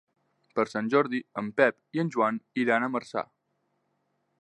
[0.59, 3.29] Per Sant Jordi en Pep i en Joan iran a Marçà.